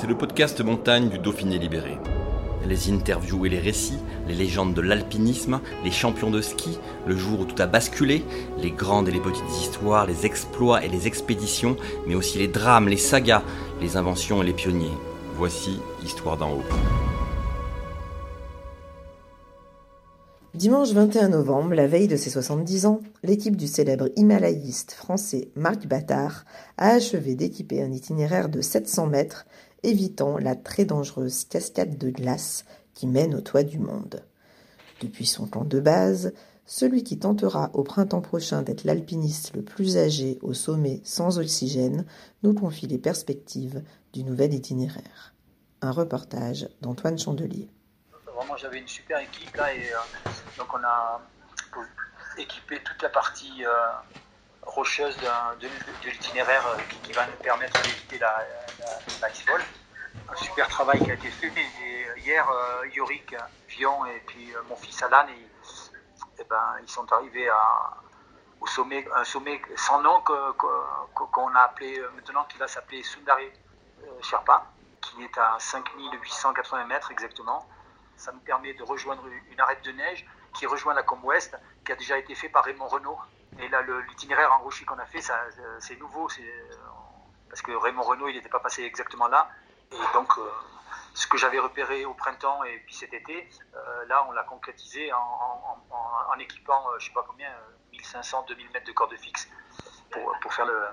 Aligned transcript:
C'est 0.00 0.06
le 0.06 0.16
podcast 0.16 0.62
montagne 0.62 1.10
du 1.10 1.18
Dauphiné 1.18 1.58
libéré. 1.58 1.98
Les 2.66 2.90
interviews 2.90 3.44
et 3.44 3.50
les 3.50 3.58
récits, 3.58 3.98
les 4.26 4.34
légendes 4.34 4.72
de 4.72 4.80
l'alpinisme, 4.80 5.60
les 5.84 5.90
champions 5.90 6.30
de 6.30 6.40
ski, 6.40 6.78
le 7.06 7.14
jour 7.18 7.40
où 7.40 7.44
tout 7.44 7.60
a 7.60 7.66
basculé, 7.66 8.24
les 8.56 8.70
grandes 8.70 9.08
et 9.08 9.12
les 9.12 9.20
petites 9.20 9.60
histoires, 9.60 10.06
les 10.06 10.24
exploits 10.24 10.82
et 10.82 10.88
les 10.88 11.06
expéditions, 11.06 11.76
mais 12.06 12.14
aussi 12.14 12.38
les 12.38 12.48
drames, 12.48 12.88
les 12.88 12.96
sagas, 12.96 13.42
les 13.82 13.98
inventions 13.98 14.42
et 14.42 14.46
les 14.46 14.54
pionniers. 14.54 14.96
Voici 15.36 15.78
Histoire 16.02 16.38
d'en 16.38 16.52
haut. 16.52 16.64
Dimanche 20.54 20.92
21 20.92 21.28
novembre, 21.28 21.74
la 21.74 21.86
veille 21.86 22.08
de 22.08 22.16
ses 22.16 22.28
70 22.28 22.84
ans, 22.86 23.00
l'équipe 23.22 23.54
du 23.54 23.66
célèbre 23.68 24.08
himalayiste 24.16 24.92
français 24.92 25.48
Marc 25.54 25.86
Battard 25.86 26.44
a 26.76 26.88
achevé 26.88 27.34
d'équiper 27.34 27.80
un 27.82 27.92
itinéraire 27.92 28.48
de 28.48 28.60
700 28.60 29.06
mètres 29.06 29.46
évitant 29.82 30.38
la 30.38 30.54
très 30.54 30.84
dangereuse 30.84 31.44
cascade 31.44 31.98
de 31.98 32.10
glace 32.10 32.64
qui 32.94 33.06
mène 33.06 33.34
au 33.34 33.40
toit 33.40 33.62
du 33.62 33.78
monde. 33.78 34.24
Depuis 35.00 35.26
son 35.26 35.46
camp 35.46 35.64
de 35.64 35.80
base, 35.80 36.32
celui 36.66 37.02
qui 37.02 37.18
tentera 37.18 37.70
au 37.74 37.82
printemps 37.82 38.20
prochain 38.20 38.62
d'être 38.62 38.84
l'alpiniste 38.84 39.54
le 39.56 39.62
plus 39.62 39.96
âgé 39.96 40.38
au 40.42 40.54
sommet 40.54 41.00
sans 41.04 41.38
oxygène 41.38 42.06
nous 42.42 42.54
confie 42.54 42.86
les 42.86 42.98
perspectives 42.98 43.82
du 44.12 44.22
nouvel 44.22 44.54
itinéraire. 44.54 45.34
Un 45.82 45.90
reportage 45.90 46.68
d'Antoine 46.80 47.18
Chandelier. 47.18 47.68
Vraiment, 48.36 48.56
j'avais 48.56 48.78
une 48.78 48.88
super 48.88 49.18
équipe 49.18 49.54
là 49.56 49.74
et 49.74 49.92
euh, 49.92 50.30
donc 50.58 50.68
on 50.72 50.84
a 50.84 51.20
équipé 52.38 52.80
toute 52.84 53.02
la 53.02 53.08
partie 53.08 53.64
euh, 53.64 53.70
rocheuse 54.62 55.16
de, 55.60 55.66
l'itinéraire 56.08 56.66
euh, 56.68 56.80
qui, 57.02 57.12
va 57.12 57.26
nous 57.26 57.42
permettre 57.42 57.82
d'éviter 57.82 58.18
la, 58.18 58.46
Un 60.28 60.36
super 60.36 60.68
travail 60.68 60.98
qui 61.00 61.10
a 61.10 61.14
été 61.14 61.30
fait. 61.30 61.48
Et 61.48 62.20
hier, 62.20 62.48
euh, 62.48 62.86
Yorick, 62.94 63.34
Vion 63.68 64.06
et 64.06 64.22
puis 64.26 64.54
euh, 64.54 64.62
mon 64.68 64.76
fils 64.76 65.02
Alan, 65.02 65.26
et, 65.28 66.40
et 66.40 66.44
ben, 66.44 66.76
ils 66.82 66.88
sont 66.88 67.10
arrivés 67.12 67.48
au 68.60 68.66
sommet, 68.66 69.06
un 69.14 69.24
sommet 69.24 69.60
sans 69.76 70.00
nom 70.00 70.22
qu'on 70.22 71.54
a 71.54 71.60
appelé 71.60 72.00
maintenant, 72.14 72.44
qui 72.44 72.58
va 72.58 72.68
s'appeler 72.68 73.02
Sundari 73.02 73.50
Sherpa, 74.22 74.66
qui 75.00 75.22
est 75.22 75.38
à 75.38 75.56
5880 75.58 76.84
mètres 76.86 77.10
exactement. 77.10 77.66
Ça 78.16 78.32
nous 78.32 78.40
permet 78.40 78.74
de 78.74 78.82
rejoindre 78.82 79.24
une 79.50 79.60
arête 79.60 79.82
de 79.84 79.92
neige 79.92 80.26
qui 80.54 80.66
rejoint 80.66 80.94
la 80.94 81.02
Combe 81.02 81.24
Ouest, 81.24 81.56
qui 81.84 81.92
a 81.92 81.96
déjà 81.96 82.18
été 82.18 82.34
fait 82.34 82.48
par 82.48 82.64
Raymond 82.64 82.88
Renault. 82.88 83.18
Et 83.58 83.68
là, 83.68 83.82
l'itinéraire 84.08 84.52
en 84.52 84.58
rocher 84.62 84.84
qu'on 84.84 84.98
a 84.98 85.06
fait, 85.06 85.20
c'est 85.80 85.98
nouveau, 85.98 86.28
parce 87.50 87.62
que 87.62 87.72
Raymond 87.72 88.02
Renault, 88.02 88.28
il 88.28 88.36
n'était 88.36 88.48
pas 88.48 88.60
passé 88.60 88.84
exactement 88.84 89.26
là. 89.26 89.50
Et 89.92 90.14
donc, 90.14 90.38
euh, 90.38 90.50
ce 91.14 91.26
que 91.26 91.36
j'avais 91.36 91.58
repéré 91.58 92.04
au 92.04 92.14
printemps 92.14 92.62
et 92.62 92.78
puis 92.86 92.94
cet 92.94 93.12
été, 93.12 93.50
euh, 93.74 94.04
là, 94.06 94.24
on 94.28 94.32
l'a 94.32 94.44
concrétisé 94.44 95.12
en, 95.12 96.38
équipant, 96.38 96.86
euh, 96.88 96.98
je 96.98 97.04
ne 97.04 97.08
sais 97.08 97.14
pas 97.14 97.24
combien, 97.28 97.50
1500, 97.92 98.46
2000 98.48 98.70
mètres 98.70 98.86
de 98.86 98.92
corde 98.92 99.14
fixe 99.16 99.48
pour, 100.10 100.54
faire 100.54 100.64
le, 100.64 100.88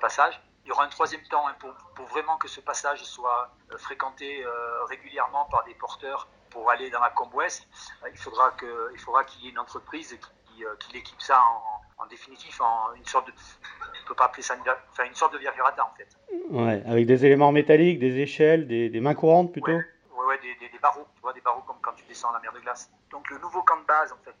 passage. 0.00 0.40
Il 0.64 0.68
y 0.68 0.72
aura 0.72 0.84
un 0.84 0.88
troisième 0.88 1.22
temps 1.28 1.46
hein, 1.46 1.54
pour, 1.94 2.06
vraiment 2.06 2.38
que 2.38 2.48
ce 2.48 2.60
passage 2.60 3.04
soit 3.04 3.50
fréquenté 3.78 4.44
régulièrement 4.88 5.44
par 5.46 5.64
des 5.64 5.74
porteurs 5.74 6.28
pour 6.50 6.70
aller 6.70 6.90
dans 6.90 7.00
la 7.00 7.10
Combe 7.10 7.32
Ouest. 7.34 7.68
Il 8.10 8.18
faudra 8.18 8.50
qu'il 8.52 8.68
qu 8.68 9.38
y 9.40 9.46
ait 9.46 9.50
une 9.50 9.58
entreprise 9.58 10.18
qui, 10.46 10.64
qui 10.80 10.92
l'équipe 10.92 11.20
ça 11.20 11.40
en, 11.40 11.79
en, 12.02 12.06
définitif 12.06 12.60
en 12.60 12.94
une 12.94 13.04
sorte 13.04 13.26
de, 13.26 13.32
on 13.32 14.08
peut 14.08 14.14
pas 14.14 14.26
appeler 14.26 14.42
ça 14.42 14.54
une, 14.54 14.62
enfin 14.90 15.04
une 15.04 15.14
sorte 15.14 15.32
de 15.32 15.38
via 15.38 15.52
ferrata 15.52 15.84
en 15.84 15.94
fait. 15.96 16.08
Ouais, 16.50 16.82
avec 16.86 17.06
des 17.06 17.24
éléments 17.24 17.52
métalliques, 17.52 17.98
des 17.98 18.18
échelles, 18.18 18.66
des, 18.66 18.88
des 18.88 19.00
mains 19.00 19.14
courantes 19.14 19.52
plutôt? 19.52 19.72
Ouais, 19.72 19.84
ouais, 20.16 20.26
ouais 20.26 20.38
des, 20.38 20.54
des, 20.56 20.68
des, 20.68 20.78
barreaux, 20.78 21.06
tu 21.14 21.20
vois, 21.22 21.32
des 21.32 21.40
barreaux 21.40 21.62
comme 21.62 21.78
quand 21.80 21.92
tu 21.92 22.04
descends 22.04 22.32
la 22.32 22.40
mer 22.40 22.52
de 22.52 22.60
glace. 22.60 22.90
Donc 23.10 23.30
le 23.30 23.38
nouveau 23.38 23.62
camp 23.62 23.78
de 23.78 23.86
base 23.86 24.12
en 24.12 24.18
fait, 24.24 24.34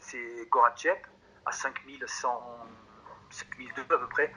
c'est 0.00 0.48
Goratchep 0.50 1.06
à 1.46 1.52
5100, 1.52 2.42
5002 3.30 3.82
à 3.82 3.98
peu 3.98 4.08
près. 4.08 4.32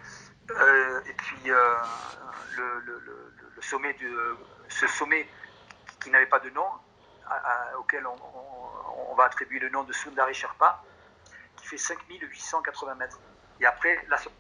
Euh, 0.50 1.02
et 1.10 1.14
puis 1.14 1.52
euh, 1.52 1.76
le, 2.58 2.80
le, 2.86 3.00
le, 3.00 3.34
le, 3.56 3.62
sommet 3.62 3.94
de 3.94 4.36
ce 4.68 4.88
sommet 4.88 5.28
qui 6.04 6.10
n'avait 6.10 6.26
pas 6.26 6.40
de 6.40 6.50
nom, 6.50 6.66
à, 7.28 7.36
à, 7.36 7.78
auquel 7.78 8.06
on, 8.08 8.14
on, 8.14 9.12
on, 9.12 9.16
va 9.16 9.26
attribuer 9.26 9.60
le 9.60 9.70
nom 9.70 9.84
de 9.84 9.94
Sundari 9.94 10.34
Sherpa, 10.34 10.84
fait 11.72 11.78
5880 11.78 12.96
mètres. 12.96 13.20
Et 13.60 13.66
après, 13.66 13.98
la 14.10 14.18
sortie, 14.18 14.38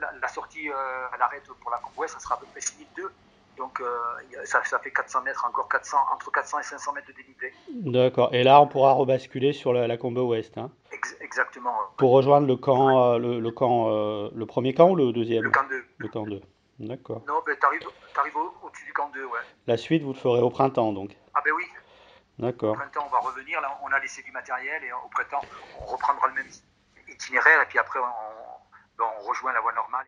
la, 0.00 0.12
la 0.20 0.28
sortie 0.28 0.68
euh, 0.68 0.74
à 1.12 1.16
l'arrêt 1.18 1.42
pour 1.60 1.70
la 1.70 1.78
Combe 1.78 1.92
Ouest, 1.98 2.14
ça 2.14 2.20
sera 2.20 2.34
à 2.34 2.38
peu 2.38 2.46
près 2.46 2.60
6002. 2.60 3.10
Donc 3.58 3.80
euh, 3.80 3.86
ça, 4.44 4.64
ça, 4.64 4.78
fait 4.78 4.90
400 4.90 5.22
mètres, 5.22 5.44
encore 5.46 5.68
400, 5.68 5.96
entre 6.14 6.32
400 6.32 6.60
et 6.60 6.62
500 6.62 6.92
mètres 6.94 7.06
de 7.08 7.12
dénivelé. 7.12 7.52
D'accord. 7.70 8.34
Et 8.34 8.42
là, 8.42 8.60
on 8.60 8.66
pourra 8.66 8.92
rebasculer 8.92 9.52
sur 9.52 9.72
la, 9.72 9.86
la 9.86 9.96
Combe 9.98 10.18
Ouest. 10.18 10.56
Hein 10.56 10.70
Ex 10.90 11.16
exactement. 11.20 11.74
Pour 11.98 12.12
rejoindre 12.12 12.46
le 12.46 12.56
camp, 12.56 13.14
euh, 13.14 13.18
le, 13.18 13.40
le, 13.40 13.50
camp, 13.50 13.88
euh, 13.90 14.30
le 14.34 14.46
premier 14.46 14.74
camp 14.74 14.90
ou 14.90 14.96
le 14.96 15.12
deuxième? 15.12 15.44
Le 15.44 15.50
camp 15.50 15.68
2. 15.68 15.84
Le 15.98 16.08
camp 16.08 16.24
2. 16.24 16.40
D'accord. 16.80 17.22
Non, 17.28 17.40
ben, 17.46 17.56
tu 17.60 17.66
arrives, 17.66 17.88
arrives 18.16 18.36
au-dessus 18.36 18.84
au 18.84 18.86
du 18.86 18.92
camp 18.92 19.10
2, 19.12 19.24
ouais. 19.24 19.40
La 19.66 19.76
suite, 19.76 20.02
vous 20.02 20.14
le 20.14 20.18
ferez 20.18 20.40
au 20.40 20.50
printemps, 20.50 20.92
donc 20.92 21.16
Ah 21.34 21.40
ben 21.44 21.52
oui. 21.56 21.64
D'accord. 22.38 22.72
Au 22.72 22.76
printemps, 22.76 23.04
on 23.06 23.12
va 23.12 23.18
revenir. 23.20 23.60
Là, 23.60 23.78
on 23.84 23.92
a 23.92 24.00
laissé 24.00 24.22
du 24.22 24.32
matériel 24.32 24.82
et 24.82 24.92
au 24.92 25.08
printemps, 25.10 25.42
on 25.80 25.84
reprendra 25.84 26.28
le 26.28 26.34
même 26.34 26.48
itinéraire 27.22 27.62
et 27.62 27.66
puis 27.68 27.78
après, 27.78 28.00
on, 28.00 29.04
on 29.04 29.28
rejoint 29.28 29.52
la 29.52 29.60
voie 29.60 29.72
normale. 29.72 30.06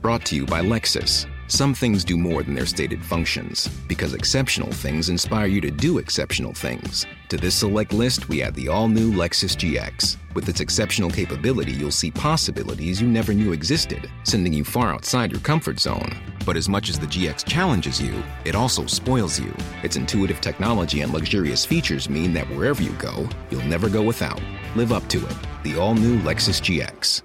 Brought 0.00 0.24
to 0.26 0.34
you 0.34 0.46
by 0.46 0.62
Lexus. 0.62 1.26
Some 1.46 1.74
things 1.74 2.02
do 2.02 2.16
more 2.16 2.42
than 2.42 2.54
their 2.54 2.66
stated 2.66 3.04
functions, 3.04 3.68
because 3.86 4.14
exceptional 4.14 4.72
things 4.72 5.10
inspire 5.10 5.46
you 5.46 5.60
to 5.60 5.70
do 5.70 5.98
exceptional 5.98 6.52
things. 6.52 7.06
To 7.28 7.36
this 7.36 7.54
select 7.54 7.92
list, 7.92 8.28
we 8.28 8.42
add 8.42 8.54
the 8.56 8.68
all 8.68 8.88
new 8.88 9.12
Lexus 9.12 9.54
GX. 9.54 10.16
With 10.34 10.48
its 10.48 10.60
exceptional 10.60 11.08
capability, 11.08 11.70
you'll 11.72 11.92
see 11.92 12.10
possibilities 12.10 13.00
you 13.00 13.06
never 13.06 13.32
knew 13.32 13.52
existed, 13.52 14.10
sending 14.24 14.52
you 14.52 14.64
far 14.64 14.92
outside 14.92 15.30
your 15.30 15.40
comfort 15.40 15.78
zone. 15.78 16.16
But 16.44 16.56
as 16.56 16.68
much 16.68 16.88
as 16.88 16.98
the 16.98 17.06
GX 17.06 17.44
challenges 17.44 18.00
you, 18.00 18.24
it 18.44 18.56
also 18.56 18.86
spoils 18.86 19.38
you. 19.38 19.54
Its 19.84 19.96
intuitive 19.96 20.40
technology 20.40 21.02
and 21.02 21.12
luxurious 21.12 21.64
features 21.64 22.10
mean 22.10 22.32
that 22.32 22.48
wherever 22.48 22.82
you 22.82 22.92
go, 22.92 23.28
you'll 23.50 23.62
never 23.66 23.88
go 23.88 24.02
without. 24.02 24.40
Live 24.74 24.90
up 24.90 25.06
to 25.08 25.18
it. 25.18 25.36
The 25.64 25.76
all 25.76 25.94
new 25.94 26.18
Lexus 26.20 26.60
GX. 26.62 27.20